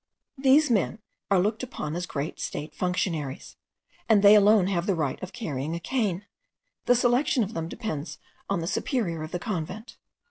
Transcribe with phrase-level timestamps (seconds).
[0.39, 0.97] These men
[1.29, 3.55] are looked upon as great state functionaries,
[4.09, 6.25] and they alone have the right of carrying a cane.
[6.87, 8.17] The selection of them depends
[8.49, 9.97] on the superior of the convent.